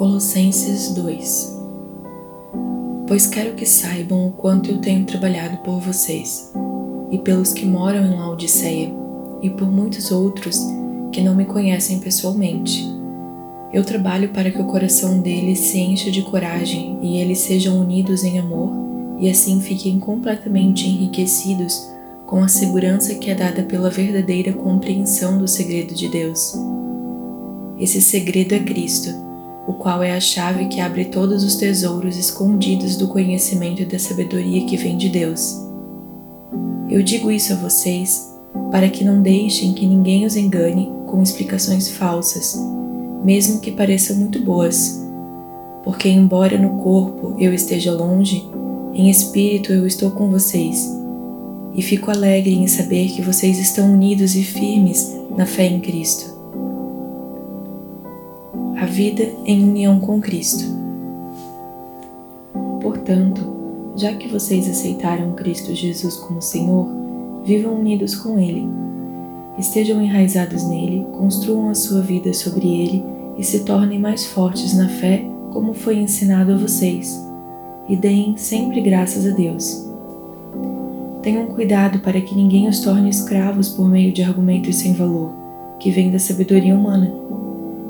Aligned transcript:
Colossenses 0.00 0.94
2 0.94 1.58
Pois 3.06 3.26
quero 3.26 3.52
que 3.52 3.66
saibam 3.66 4.28
o 4.28 4.32
quanto 4.32 4.70
eu 4.70 4.78
tenho 4.78 5.04
trabalhado 5.04 5.58
por 5.58 5.78
vocês, 5.78 6.50
e 7.10 7.18
pelos 7.18 7.52
que 7.52 7.66
moram 7.66 8.06
em 8.06 8.16
Laodiceia, 8.16 8.90
e 9.42 9.50
por 9.50 9.70
muitos 9.70 10.10
outros 10.10 10.58
que 11.12 11.20
não 11.20 11.34
me 11.34 11.44
conhecem 11.44 11.98
pessoalmente. 11.98 12.82
Eu 13.74 13.84
trabalho 13.84 14.30
para 14.30 14.50
que 14.50 14.62
o 14.62 14.64
coração 14.64 15.20
deles 15.20 15.58
se 15.58 15.78
encha 15.78 16.10
de 16.10 16.22
coragem 16.22 16.98
e 17.02 17.18
eles 17.18 17.40
sejam 17.40 17.78
unidos 17.78 18.24
em 18.24 18.38
amor, 18.38 18.72
e 19.18 19.28
assim 19.28 19.60
fiquem 19.60 20.00
completamente 20.00 20.88
enriquecidos 20.88 21.90
com 22.26 22.42
a 22.42 22.48
segurança 22.48 23.16
que 23.16 23.30
é 23.30 23.34
dada 23.34 23.64
pela 23.64 23.90
verdadeira 23.90 24.54
compreensão 24.54 25.36
do 25.36 25.46
segredo 25.46 25.94
de 25.94 26.08
Deus. 26.08 26.54
Esse 27.78 28.00
segredo 28.00 28.54
é 28.54 28.60
Cristo, 28.60 29.28
o 29.70 29.74
qual 29.74 30.02
é 30.02 30.10
a 30.10 30.20
chave 30.20 30.66
que 30.66 30.80
abre 30.80 31.04
todos 31.04 31.44
os 31.44 31.54
tesouros 31.54 32.16
escondidos 32.16 32.96
do 32.96 33.06
conhecimento 33.06 33.80
e 33.82 33.84
da 33.84 34.00
sabedoria 34.00 34.66
que 34.66 34.76
vem 34.76 34.98
de 34.98 35.08
Deus. 35.08 35.56
Eu 36.90 37.04
digo 37.04 37.30
isso 37.30 37.52
a 37.52 37.56
vocês 37.56 38.34
para 38.72 38.88
que 38.88 39.04
não 39.04 39.22
deixem 39.22 39.72
que 39.72 39.86
ninguém 39.86 40.26
os 40.26 40.34
engane 40.34 40.92
com 41.06 41.22
explicações 41.22 41.88
falsas, 41.88 42.58
mesmo 43.22 43.60
que 43.60 43.70
pareçam 43.70 44.16
muito 44.16 44.42
boas. 44.42 45.00
Porque, 45.84 46.08
embora 46.08 46.58
no 46.58 46.82
corpo 46.82 47.36
eu 47.38 47.54
esteja 47.54 47.92
longe, 47.92 48.44
em 48.92 49.08
espírito 49.08 49.72
eu 49.72 49.86
estou 49.86 50.10
com 50.10 50.28
vocês 50.30 50.90
e 51.72 51.80
fico 51.80 52.10
alegre 52.10 52.54
em 52.54 52.66
saber 52.66 53.08
que 53.10 53.22
vocês 53.22 53.56
estão 53.60 53.94
unidos 53.94 54.34
e 54.34 54.42
firmes 54.42 55.14
na 55.36 55.46
fé 55.46 55.66
em 55.66 55.78
Cristo. 55.78 56.29
A 58.80 58.86
vida 58.86 59.28
em 59.44 59.62
união 59.62 60.00
com 60.00 60.18
Cristo. 60.22 60.64
Portanto, 62.80 63.92
já 63.94 64.14
que 64.14 64.26
vocês 64.26 64.66
aceitaram 64.66 65.32
Cristo 65.32 65.74
Jesus 65.74 66.16
como 66.16 66.40
Senhor, 66.40 66.88
vivam 67.44 67.74
unidos 67.74 68.16
com 68.16 68.38
Ele. 68.38 68.66
Estejam 69.58 70.00
enraizados 70.00 70.66
nele, 70.66 71.06
construam 71.12 71.68
a 71.68 71.74
sua 71.74 72.00
vida 72.00 72.32
sobre 72.32 72.66
ele 72.82 73.04
e 73.36 73.44
se 73.44 73.64
tornem 73.64 73.98
mais 73.98 74.24
fortes 74.24 74.74
na 74.74 74.88
fé, 74.88 75.26
como 75.52 75.74
foi 75.74 75.98
ensinado 75.98 76.54
a 76.54 76.56
vocês. 76.56 77.22
E 77.86 77.94
deem 77.94 78.38
sempre 78.38 78.80
graças 78.80 79.26
a 79.26 79.36
Deus. 79.36 79.86
Tenham 81.20 81.48
cuidado 81.48 81.98
para 81.98 82.18
que 82.18 82.34
ninguém 82.34 82.66
os 82.66 82.80
torne 82.80 83.10
escravos 83.10 83.68
por 83.68 83.86
meio 83.90 84.10
de 84.10 84.22
argumentos 84.22 84.76
sem 84.76 84.94
valor, 84.94 85.34
que 85.78 85.90
vêm 85.90 86.10
da 86.10 86.18
sabedoria 86.18 86.74
humana. 86.74 87.12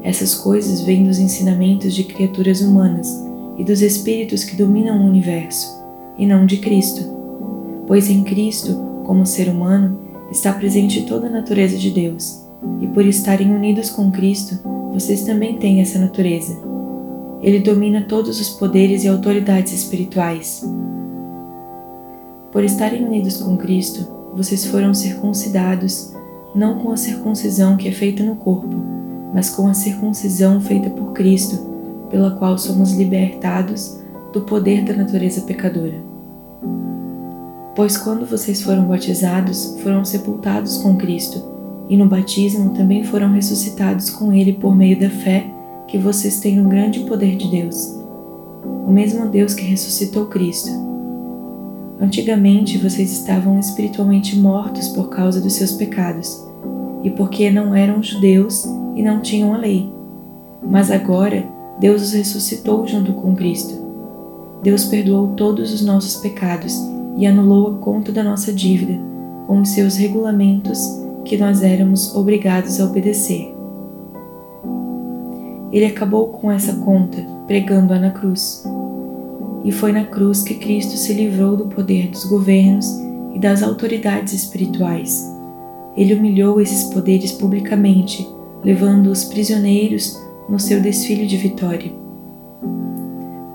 Essas 0.02 0.34
coisas 0.34 0.80
vêm 0.80 1.04
dos 1.04 1.18
ensinamentos 1.18 1.94
de 1.94 2.04
criaturas 2.04 2.60
humanas 2.60 3.08
e 3.58 3.64
dos 3.64 3.82
espíritos 3.82 4.44
que 4.44 4.56
dominam 4.56 5.00
o 5.00 5.06
universo, 5.06 5.78
e 6.18 6.26
não 6.26 6.46
de 6.46 6.58
Cristo. 6.58 7.04
Pois 7.86 8.08
em 8.08 8.22
Cristo, 8.22 8.74
como 9.04 9.26
ser 9.26 9.48
humano, 9.48 9.98
está 10.30 10.52
presente 10.52 11.02
toda 11.02 11.26
a 11.26 11.30
natureza 11.30 11.76
de 11.76 11.90
Deus, 11.90 12.40
e 12.80 12.86
por 12.86 13.04
estarem 13.04 13.54
unidos 13.54 13.90
com 13.90 14.10
Cristo, 14.10 14.58
vocês 14.92 15.22
também 15.22 15.56
têm 15.56 15.80
essa 15.80 15.98
natureza. 15.98 16.58
Ele 17.42 17.58
domina 17.58 18.02
todos 18.02 18.40
os 18.40 18.48
poderes 18.50 19.04
e 19.04 19.08
autoridades 19.08 19.72
espirituais 19.72 20.62
por 22.52 22.64
estarem 22.64 23.04
unidos 23.04 23.36
com 23.36 23.56
Cristo, 23.56 24.08
vocês 24.34 24.66
foram 24.66 24.92
circuncidados, 24.92 26.12
não 26.52 26.80
com 26.80 26.90
a 26.90 26.96
circuncisão 26.96 27.76
que 27.76 27.88
é 27.88 27.92
feita 27.92 28.24
no 28.24 28.34
corpo, 28.34 28.76
mas 29.32 29.50
com 29.50 29.66
a 29.68 29.74
circuncisão 29.74 30.60
feita 30.60 30.90
por 30.90 31.12
Cristo, 31.12 31.58
pela 32.10 32.32
qual 32.32 32.58
somos 32.58 32.92
libertados 32.92 33.98
do 34.32 34.42
poder 34.42 34.84
da 34.84 34.94
natureza 34.94 35.42
pecadora. 35.42 35.94
Pois 37.74 37.96
quando 37.96 38.26
vocês 38.26 38.62
foram 38.62 38.84
batizados, 38.84 39.76
foram 39.82 40.04
sepultados 40.04 40.78
com 40.78 40.96
Cristo, 40.96 41.42
e 41.88 41.96
no 41.96 42.06
batismo 42.06 42.70
também 42.70 43.04
foram 43.04 43.32
ressuscitados 43.32 44.10
com 44.10 44.32
Ele 44.32 44.52
por 44.52 44.76
meio 44.76 44.98
da 44.98 45.10
fé 45.10 45.46
que 45.88 45.98
vocês 45.98 46.40
têm 46.40 46.56
no 46.56 46.68
grande 46.68 47.00
poder 47.00 47.36
de 47.36 47.48
Deus. 47.48 47.96
O 48.86 48.90
mesmo 48.90 49.26
Deus 49.28 49.54
que 49.54 49.64
ressuscitou 49.64 50.26
Cristo 50.26 50.90
Antigamente 52.00 52.78
vocês 52.78 53.12
estavam 53.12 53.60
espiritualmente 53.60 54.34
mortos 54.38 54.88
por 54.88 55.10
causa 55.10 55.38
dos 55.38 55.52
seus 55.52 55.72
pecados 55.72 56.42
e 57.04 57.10
porque 57.10 57.50
não 57.50 57.74
eram 57.74 58.02
judeus 58.02 58.64
e 58.94 59.02
não 59.02 59.20
tinham 59.20 59.54
a 59.54 59.58
lei. 59.58 59.90
Mas 60.62 60.90
agora 60.90 61.44
Deus 61.78 62.02
os 62.02 62.12
ressuscitou 62.12 62.86
junto 62.86 63.12
com 63.14 63.34
Cristo. 63.34 63.74
Deus 64.62 64.84
perdoou 64.84 65.28
todos 65.28 65.72
os 65.72 65.82
nossos 65.82 66.16
pecados 66.16 66.78
e 67.16 67.26
anulou 67.26 67.68
a 67.68 67.78
conta 67.78 68.12
da 68.12 68.22
nossa 68.22 68.52
dívida 68.52 68.98
com 69.46 69.60
os 69.60 69.70
seus 69.70 69.96
regulamentos 69.96 71.00
que 71.24 71.36
nós 71.36 71.62
éramos 71.62 72.14
obrigados 72.14 72.80
a 72.80 72.84
obedecer. 72.84 73.54
Ele 75.72 75.86
acabou 75.86 76.28
com 76.28 76.50
essa 76.50 76.74
conta 76.74 77.18
pregando-a 77.46 77.98
na 77.98 78.10
cruz 78.10 78.64
e 79.64 79.72
foi 79.72 79.92
na 79.92 80.04
cruz 80.04 80.42
que 80.42 80.54
Cristo 80.54 80.96
se 80.96 81.12
livrou 81.12 81.56
do 81.56 81.66
poder 81.66 82.08
dos 82.08 82.24
governos 82.24 82.86
e 83.34 83.38
das 83.38 83.62
autoridades 83.62 84.32
espirituais. 84.32 85.28
Ele 85.96 86.14
humilhou 86.14 86.60
esses 86.60 86.84
poderes 86.84 87.32
publicamente, 87.32 88.28
levando-os 88.64 89.24
prisioneiros 89.24 90.20
no 90.48 90.58
seu 90.58 90.80
desfile 90.80 91.26
de 91.26 91.36
vitória. 91.36 91.92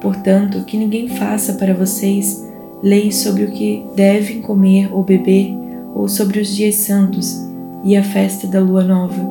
Portanto, 0.01 0.63
que 0.63 0.77
ninguém 0.77 1.07
faça 1.07 1.53
para 1.53 1.73
vocês 1.73 2.47
leis 2.81 3.17
sobre 3.17 3.43
o 3.43 3.51
que 3.51 3.83
devem 3.95 4.41
comer 4.41 4.93
ou 4.93 5.03
beber, 5.03 5.53
ou 5.93 6.07
sobre 6.07 6.39
os 6.39 6.53
dias 6.53 6.75
santos 6.75 7.41
e 7.83 7.95
a 7.95 8.03
festa 8.03 8.47
da 8.47 8.59
lua 8.59 8.83
nova 8.83 9.21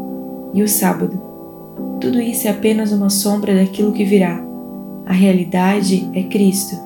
e 0.52 0.62
o 0.62 0.68
sábado. 0.68 1.20
Tudo 2.00 2.20
isso 2.20 2.48
é 2.48 2.50
apenas 2.50 2.90
uma 2.92 3.10
sombra 3.10 3.54
daquilo 3.54 3.92
que 3.92 4.04
virá 4.04 4.44
a 5.06 5.12
realidade 5.12 6.08
é 6.14 6.22
Cristo. 6.22 6.76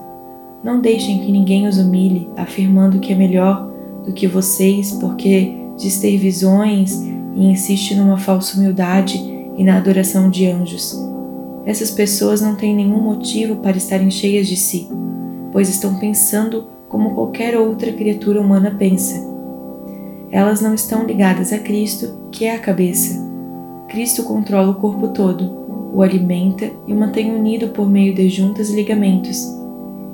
Não 0.63 0.81
deixem 0.81 1.21
que 1.21 1.31
ninguém 1.31 1.69
os 1.69 1.79
humilhe, 1.79 2.29
afirmando 2.37 2.99
que 2.99 3.13
é 3.13 3.17
melhor 3.17 3.71
do 4.05 4.13
que 4.13 4.27
vocês 4.27 4.93
porque 4.93 5.55
diz 5.77 6.01
ter 6.01 6.17
visões 6.17 7.01
e 7.35 7.47
insiste 7.47 7.95
numa 7.95 8.19
falsa 8.19 8.57
humildade 8.57 9.19
e 9.57 9.65
na 9.65 9.77
adoração 9.77 10.31
de 10.31 10.47
anjos. 10.47 10.97
Essas 11.65 11.91
pessoas 11.91 12.41
não 12.41 12.55
têm 12.55 12.75
nenhum 12.75 13.01
motivo 13.01 13.57
para 13.57 13.77
estarem 13.77 14.11
cheias 14.11 14.47
de 14.47 14.57
si, 14.57 14.89
pois 15.53 15.69
estão 15.69 15.99
pensando 15.99 16.69
como 16.89 17.15
qualquer 17.15 17.57
outra 17.57 17.93
criatura 17.93 18.41
humana 18.41 18.75
pensa. 18.79 19.27
Elas 20.31 20.61
não 20.61 20.75
estão 20.75 21.05
ligadas 21.05 21.53
a 21.53 21.59
Cristo, 21.59 22.29
que 22.31 22.45
é 22.45 22.55
a 22.55 22.59
cabeça. 22.59 23.19
Cristo 23.89 24.23
controla 24.23 24.71
o 24.71 24.75
corpo 24.75 25.09
todo 25.09 25.59
o 25.93 26.03
alimenta 26.03 26.71
e 26.87 26.93
o 26.93 26.97
mantém 26.97 27.35
unido 27.35 27.69
por 27.69 27.89
meio 27.89 28.15
de 28.15 28.29
juntas 28.29 28.71
e 28.71 28.75
ligamentos, 28.75 29.39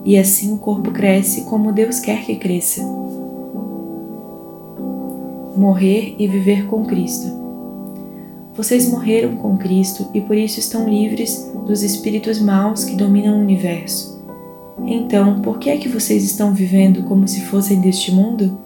e 0.05 0.17
assim 0.17 0.53
o 0.53 0.59
corpo 0.59 0.91
cresce 0.91 1.45
como 1.45 1.73
Deus 1.73 1.99
quer 2.01 2.25
que 2.25 2.37
cresça. 2.37 2.83
Morrer 5.57 6.15
e 6.19 6.27
viver 6.27 6.67
com 6.67 6.85
Cristo. 6.85 7.27
Vocês 8.55 8.89
morreram 8.89 9.37
com 9.37 9.57
Cristo 9.57 10.09
e 10.15 10.21
por 10.21 10.37
isso 10.37 10.61
estão 10.61 10.89
livres 10.89 11.51
dos 11.67 11.83
espíritos 11.83 12.41
maus 12.41 12.85
que 12.85 12.95
dominam 12.95 13.39
o 13.39 13.41
universo. 13.41 14.23
Então, 14.87 15.41
por 15.41 15.59
que 15.59 15.71
é 15.71 15.77
que 15.77 15.89
vocês 15.89 16.25
estão 16.25 16.53
vivendo 16.53 17.05
como 17.05 17.27
se 17.27 17.41
fossem 17.43 17.81
deste 17.81 18.13
mundo? 18.13 18.59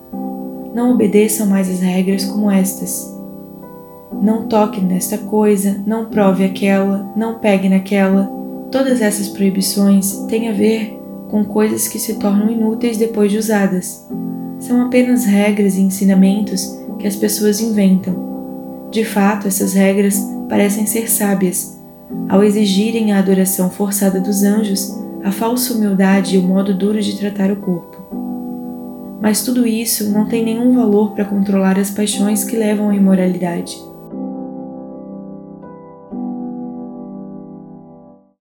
Não 0.75 0.93
obedeçam 0.93 1.47
mais 1.47 1.71
as 1.71 1.81
regras 1.81 2.25
como 2.25 2.50
estas 2.50 3.19
não 4.20 4.47
toque 4.47 4.81
nesta 4.81 5.19
coisa, 5.19 5.82
não 5.87 6.06
prove 6.06 6.44
aquela, 6.44 7.11
não 7.17 7.38
pegue 7.38 7.69
naquela. 7.69 8.31
Todas 8.70 9.00
essas 9.00 9.29
proibições 9.29 10.12
têm 10.29 10.49
a 10.49 10.52
ver 10.52 10.99
com 11.29 11.44
coisas 11.44 11.88
que 11.88 11.99
se 11.99 12.14
tornam 12.14 12.50
inúteis 12.50 12.96
depois 12.96 13.31
de 13.31 13.38
usadas. 13.38 14.06
São 14.60 14.82
apenas 14.82 15.25
regras 15.25 15.76
e 15.76 15.81
ensinamentos 15.81 16.78
que 16.99 17.06
as 17.06 17.16
pessoas 17.16 17.60
inventam. 17.60 18.88
De 18.90 19.05
fato, 19.05 19.46
essas 19.46 19.75
regras 19.75 20.19
parecem 20.49 20.87
ser 20.87 21.10
sábias. 21.10 21.78
Ao 22.28 22.43
exigirem 22.43 23.12
a 23.12 23.19
adoração 23.19 23.70
forçada 23.70 24.20
dos 24.20 24.43
anjos, 24.43 24.99
a 25.22 25.31
falsa 25.31 25.75
humildade 25.75 26.37
e 26.37 26.38
o 26.38 26.43
modo 26.43 26.75
duro 26.75 27.00
de 27.00 27.16
tratar 27.16 27.50
o 27.50 27.56
corpo. 27.56 27.96
Mas 29.20 29.43
tudo 29.43 29.66
isso 29.66 30.10
não 30.10 30.26
tem 30.26 30.44
nenhum 30.44 30.75
valor 30.75 31.12
para 31.12 31.25
controlar 31.25 31.78
as 31.78 31.90
paixões 31.90 32.44
que 32.44 32.56
levam 32.56 32.90
à 32.90 32.94
imoralidade 32.94 33.88